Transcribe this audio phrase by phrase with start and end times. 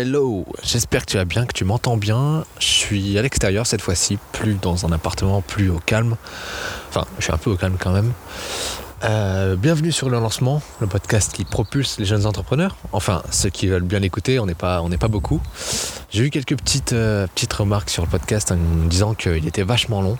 [0.00, 2.44] Hello, j'espère que tu vas bien, que tu m'entends bien.
[2.60, 6.14] Je suis à l'extérieur cette fois-ci, plus dans un appartement, plus au calme.
[6.88, 8.12] Enfin, je suis un peu au calme quand même.
[9.04, 12.76] Euh, bienvenue sur le lancement, le podcast qui propulse les jeunes entrepreneurs.
[12.90, 15.40] Enfin, ceux qui veulent bien l'écouter, on n'est pas, pas beaucoup.
[16.10, 19.62] J'ai eu quelques petites, euh, petites remarques sur le podcast en me disant qu'il était
[19.62, 20.18] vachement long.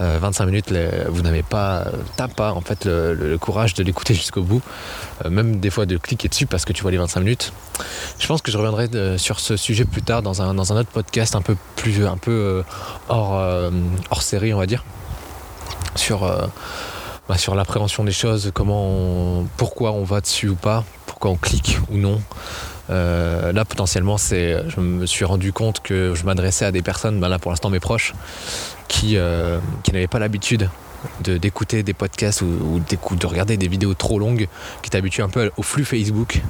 [0.00, 0.72] 25 euh, minutes,
[1.08, 1.86] vous n'avez pas,
[2.16, 4.62] t'as pas en fait le, courage de l'écouter jusqu'au bout,
[5.28, 7.52] même des fois de cliquer dessus parce que tu vois les 25 minutes.
[8.18, 10.90] Je pense que je reviendrai sur ce sujet plus tard dans un, dans un autre
[10.90, 12.64] podcast un peu plus, un peu
[13.08, 13.70] hors,
[14.10, 14.84] hors série, on va dire,
[15.96, 16.24] sur
[17.30, 21.78] bah, sur l'appréhension des choses, comment pourquoi on va dessus ou pas, pourquoi on clique
[21.88, 22.20] ou non.
[22.90, 27.20] Euh, là, potentiellement, c'est, je me suis rendu compte que je m'adressais à des personnes,
[27.20, 28.14] bah, là pour l'instant mes proches,
[28.88, 30.68] qui, euh, qui n'avaient pas l'habitude
[31.20, 34.48] de, d'écouter des podcasts ou, de regarder des vidéos trop longues,
[34.82, 36.42] qui t'habituent un peu au flux Facebook.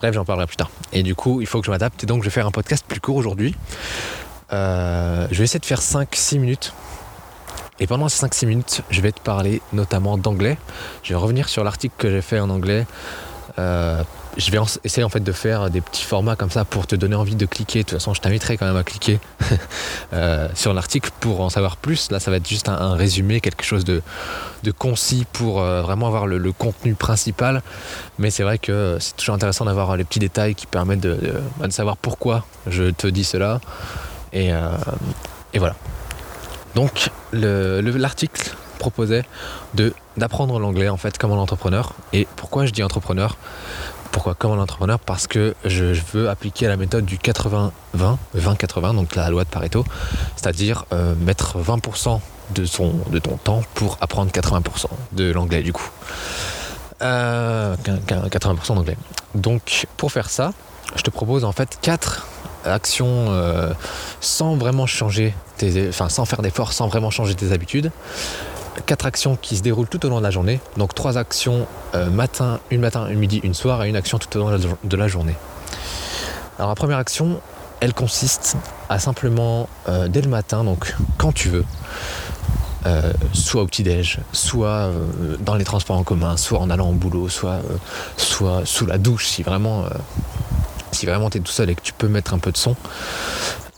[0.00, 0.68] Bref, j'en parlerai plus tard.
[0.92, 2.04] Et du coup, il faut que je m'adapte.
[2.04, 3.54] Et donc, je vais faire un podcast plus court aujourd'hui.
[4.52, 6.74] Euh, je vais essayer de faire 5-6 minutes
[7.78, 10.58] et pendant ces 5-6 minutes, je vais te parler notamment d'anglais.
[11.02, 12.86] Je vais revenir sur l'article que j'ai fait en anglais.
[13.58, 14.02] Euh,
[14.36, 17.16] je vais essayer en fait de faire des petits formats comme ça pour te donner
[17.16, 17.80] envie de cliquer.
[17.80, 19.18] De toute façon, je t'inviterai quand même à cliquer
[20.12, 22.10] euh, sur l'article pour en savoir plus.
[22.10, 24.02] Là, ça va être juste un, résumé, quelque chose de,
[24.78, 27.62] concis pour euh, vraiment avoir le, contenu principal.
[28.18, 31.18] Mais c'est vrai que c'est toujours intéressant d'avoir les petits détails qui permettent de,
[31.58, 33.60] bah, savoir pourquoi je te dis cela.
[34.32, 34.50] et
[35.54, 35.76] voilà.
[36.76, 39.24] Donc l'article proposait
[40.18, 41.94] d'apprendre l'anglais en fait comme un entrepreneur.
[42.12, 43.38] Et pourquoi je dis entrepreneur?
[44.12, 44.98] Pourquoi comme un entrepreneur?
[44.98, 47.70] Parce que je, veux appliquer la méthode du 80-20,
[48.36, 49.86] 20-80, donc la loi de Pareto,
[50.36, 52.20] c'est-à-dire euh, mettre 20%
[52.54, 55.90] de, son, ton temps pour apprendre 80% de l'anglais du coup.
[57.00, 57.76] 80% euh,
[58.74, 58.98] d'anglais.
[59.34, 60.52] Donc pour faire ça,
[60.94, 62.26] je te propose en fait 4
[62.66, 63.72] actions euh,
[64.20, 67.90] sans vraiment changer tes, enfin sans faire d'efforts, sans vraiment changer tes habitudes.
[68.84, 70.60] Quatre actions qui se déroulent tout au long de la journée.
[70.76, 74.36] Donc trois actions euh, matin, une matin, une midi, une soir et une action tout
[74.36, 75.34] au long de la journée.
[76.58, 77.40] Alors la première action,
[77.80, 78.56] elle consiste
[78.88, 81.64] à simplement euh, dès le matin, donc quand tu veux,
[83.32, 84.90] soit au petit-déj, soit
[85.40, 87.58] dans les transports en commun, soit en allant au boulot, soit,
[88.16, 89.86] soit sous la douche si vraiment
[90.92, 92.76] si vraiment tu es tout seul et que tu peux mettre un peu de son,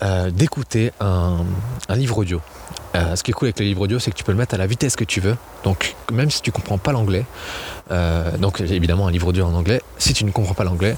[0.03, 1.39] euh, d'écouter un,
[1.91, 2.41] livre audio.
[2.95, 4.55] Euh, ce qui est cool avec le livre audio, c'est que tu peux le mettre
[4.55, 5.37] à la vitesse que tu veux.
[5.65, 7.25] Donc, même si tu comprends pas l'anglais,
[7.91, 10.97] euh, donc évidemment un livre audio en anglais, si tu ne comprends pas l'anglais,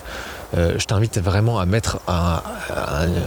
[0.55, 2.43] je t'invite vraiment à mettre un,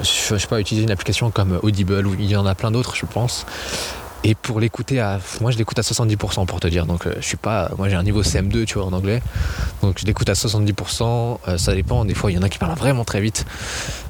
[0.03, 2.95] je sais pas, utiliser une application comme Audible ou il y en a plein d'autres,
[2.95, 3.45] je pense,
[4.23, 5.19] et pour l'écouter à.
[5.41, 6.85] Moi, je l'écoute à 70% pour te dire.
[6.85, 7.71] Donc, euh, je suis pas.
[7.77, 9.21] Moi, j'ai un niveau CM2, tu vois, en anglais.
[9.81, 11.39] Donc, je l'écoute à 70%.
[11.47, 12.05] Euh, ça dépend.
[12.05, 13.45] Des fois, il y en a qui parlent vraiment très vite.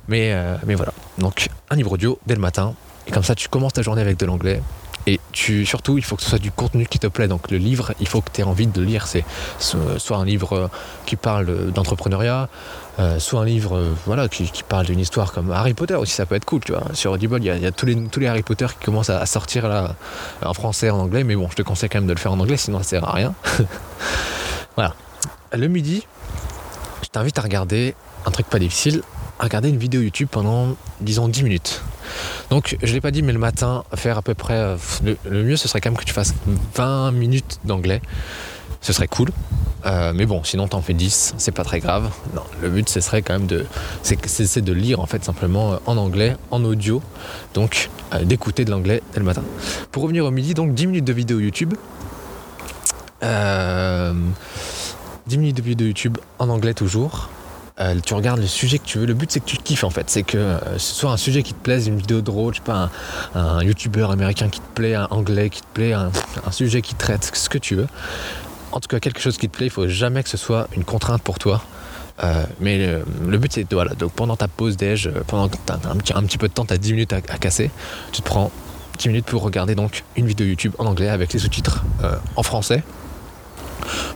[0.07, 0.93] Mais, euh, mais voilà.
[1.17, 2.75] Donc, un livre audio dès le matin.
[3.07, 4.61] Et comme ça, tu commences ta journée avec de l'anglais.
[5.05, 7.27] Et tu, surtout, il faut que ce soit du contenu qui te plaît.
[7.27, 9.07] Donc le livre, il faut que tu aies envie de le lire.
[9.07, 9.25] C'est
[9.59, 10.69] soit un livre
[11.05, 12.49] qui parle d'entrepreneuriat,
[12.99, 16.25] euh, soit un livre euh, voilà, qui, parle d'une histoire comme Harry Potter aussi, ça
[16.25, 16.61] peut être cool.
[16.61, 16.83] Tu vois.
[16.93, 19.67] Sur Audible, il y a, tous, les, tous les Harry Potter qui commencent à, sortir
[19.67, 19.95] là,
[20.43, 21.23] en français, en anglais.
[21.23, 23.07] Mais bon, je te conseille quand même de le faire en anglais, sinon ça sert
[23.07, 23.33] à rien.
[24.75, 24.93] voilà.
[25.51, 26.05] Le midi,
[27.01, 29.01] je t'invite à regarder un truc pas difficile,
[29.39, 31.72] à regarder une vidéo YouTube pendant, disons, 10 minutes.
[32.53, 34.53] Donc, je l'ai pas dit, mais le matin, faire à peu près.
[34.53, 36.35] Euh, le, mieux, ce serait quand même que tu fasses
[36.75, 37.99] 20 minutes d'anglais.
[38.79, 39.29] Ce serait cool.
[39.87, 42.11] Euh, mais bon, sinon t'en fais 10, c'est pas très grave.
[42.35, 43.65] Non, le but ce serait quand même de,
[44.03, 47.01] c'est de lire en fait simplement euh, en anglais, en audio,
[47.55, 47.89] donc
[48.21, 49.41] d'écouter de l'anglais dès le matin.
[49.91, 51.73] Pour revenir au midi, donc 10 minutes de vidéo YouTube.
[53.23, 53.27] 10
[55.31, 57.31] minutes de vidéo YouTube en anglais toujours.
[57.79, 59.05] Euh, tu regardes le sujet que tu veux.
[59.05, 60.09] Le but, c'est que tu kiffes en fait.
[60.09, 62.65] C'est que euh, ce soit un sujet qui te plaise, une vidéo drôle, je sais
[62.65, 62.89] pas,
[63.33, 66.11] un, youtubeur américain qui te plaît, un anglais qui te plaît, un,
[66.51, 67.87] sujet qui traite, ce que tu veux.
[68.71, 70.83] En tout cas, quelque chose qui te plaît, il faut jamais que ce soit une
[70.83, 71.63] contrainte pour toi.
[72.23, 76.17] Euh, mais le but, c'est voilà, donc pendant ta pause déj, pendant que tu as
[76.17, 77.71] un, petit peu de temps, tu as 10 minutes à, casser,
[78.11, 78.51] tu te prends
[78.99, 81.83] 10 minutes pour regarder donc une vidéo YouTube en anglais avec les sous-titres
[82.35, 82.83] en français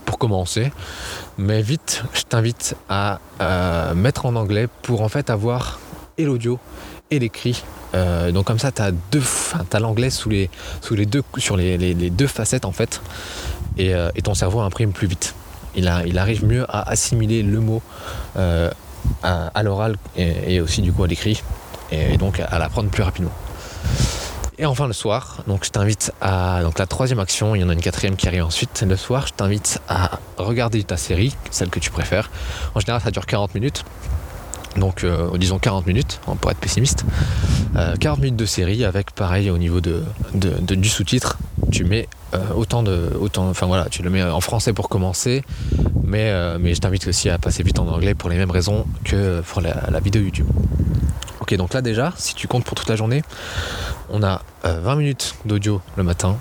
[0.04, 0.72] pour commencer.
[1.38, 5.78] Mais vite, je t'invite à euh, mettre en anglais pour en fait avoir
[6.16, 6.58] et l'audio
[7.10, 7.62] et l'écrit.
[7.94, 9.22] Euh, donc comme ça, tu as, deux,
[9.72, 10.50] as l'anglais sous les,
[10.80, 13.00] sous les deux, sur les, deux facettes en fait.
[13.78, 15.34] Euh, et, ton cerveau imprime plus vite.
[15.76, 17.82] Il, arrive mieux à assimiler le mot
[18.34, 21.42] à, l'oral et, aussi du coup à l'écrit.
[21.92, 23.32] Et donc à l'apprendre plus rapidement.
[24.60, 27.68] Et enfin le soir, donc je t'invite à donc la troisième action, il y en
[27.68, 28.84] a une quatrième qui arrive ensuite.
[28.86, 32.28] Le soir, je t'invite à regarder ta série, celle que tu préfères.
[32.74, 33.84] En général, ça dure 40 minutes.
[34.76, 37.04] Donc euh, disons 40 minutes, hein, pour être pessimiste.
[38.00, 40.02] 40 minutes de série avec pareil au niveau de,
[40.34, 41.38] du sous-titre,
[41.70, 42.08] tu mets
[42.56, 43.12] autant de.
[43.20, 45.44] Autant, enfin voilà, tu le mets en français pour commencer,
[46.02, 49.40] mais, mais je t'invite aussi à passer vite en anglais pour les mêmes raisons que
[49.42, 50.48] pour la, vidéo YouTube.
[51.40, 53.22] Ok, donc là déjà, si tu comptes pour toute la journée,
[54.10, 56.36] on a 20 minutes d'audio le matin,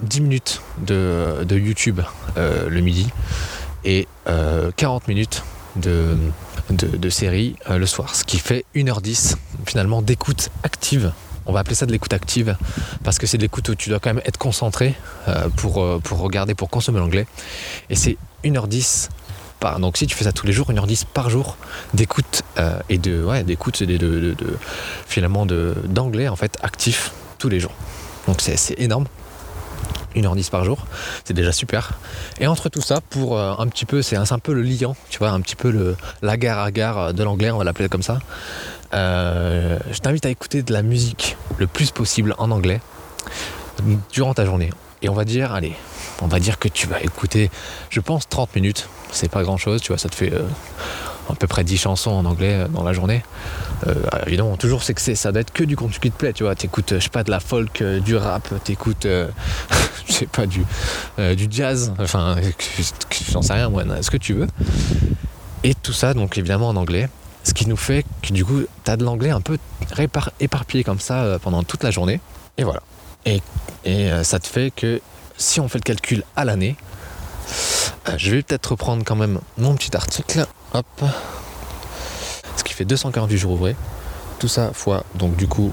[0.00, 2.00] 10 minutes de, YouTube
[2.36, 3.08] le midi
[3.84, 4.08] et
[4.76, 5.42] 40 minutes
[5.76, 11.12] de, série euh, le soir, ce qui fait 1h10 finalement d'écoute active.
[11.44, 12.56] On va appeler ça de l'écoute active
[13.02, 14.94] parce que c'est de l'écoute où tu dois quand même être concentré
[15.26, 17.26] euh, pour, euh, pour regarder, pour consommer l'anglais.
[17.90, 19.08] Et c'est 1h10
[19.78, 21.56] Donc si tu fais ça tous les jours, 1h10 par jour
[21.94, 22.42] d'écoute
[22.88, 24.58] et de ouais, d'écoute de, de, de,
[25.06, 27.74] finalement d'anglais en fait actif tous les jours.
[28.26, 29.06] Donc c'est énorme.
[30.14, 30.86] 1h10 par jour,
[31.24, 31.92] c'est déjà super.
[32.40, 35.18] Et entre tout ça, pour euh, un petit peu, c'est un, peu le liant, tu
[35.18, 38.02] vois, un petit peu le, la gare à gare de l'anglais, on va l'appeler comme
[38.02, 38.18] ça.
[38.94, 42.80] Euh, je t'invite à écouter de la musique le plus possible en anglais
[44.12, 44.70] durant ta journée.
[45.00, 45.74] Et on va dire, allez,
[46.20, 47.50] on va dire que tu vas écouter,
[47.90, 48.88] je pense, 30 minutes.
[49.12, 50.42] C'est pas grand chose, tu vois, ça te fait euh,
[51.30, 53.22] à peu près 10 chansons en anglais dans la journée.
[53.86, 53.94] Euh,
[54.26, 56.54] évidemment, toujours, c'est que ça doit être que du contenu qui te plaît, tu vois.
[56.54, 59.28] T'écoutes, je sais pas, de la folk, euh, du rap, t'écoutes, euh,
[60.06, 60.64] je sais pas, du,
[61.36, 62.36] du jazz, enfin,
[63.30, 64.48] j'en sais rien, moi, ce que tu veux.
[65.64, 67.08] Et tout ça, donc évidemment en anglais.
[67.44, 69.58] Ce qui nous fait que du coup, t'as de l'anglais un peu
[70.38, 72.20] éparpillé comme ça pendant toute la journée.
[72.56, 72.82] Et voilà.
[73.26, 73.42] Et,
[73.84, 75.00] et ça te fait que
[75.38, 76.76] si on fait le calcul à l'année,
[78.16, 80.46] je vais peut-être reprendre quand même mon petit article.
[80.74, 80.86] Hop
[82.56, 83.76] ce qui fait 248 jours ouvrés.
[84.38, 85.72] Tout ça fois, donc du coup,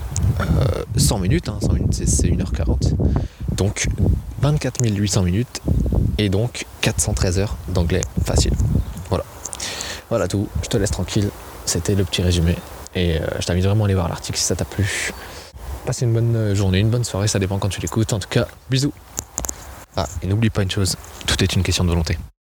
[0.95, 2.93] 100 euh, minutes, 100 hein, minutes c'est 1h40.
[3.55, 3.87] Donc
[4.41, 5.61] 24 800 minutes
[6.17, 8.53] et donc 413 heures d'anglais facile.
[9.09, 9.25] Voilà.
[10.09, 11.29] Voilà tout, je te laisse tranquille.
[11.65, 12.55] C'était le petit résumé.
[12.95, 15.11] Et euh, je t'invite vraiment à aller voir l'article si ça t'a plu.
[15.85, 18.13] Passez une bonne euh, journée, une bonne soirée, ça dépend quand tu l'écoutes.
[18.13, 18.93] En tout cas, bisous.
[19.95, 20.95] Ah, et n'oublie pas une chose,
[21.25, 22.17] tout est une question de volonté.